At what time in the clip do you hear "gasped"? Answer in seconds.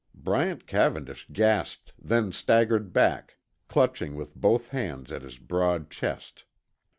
1.31-1.93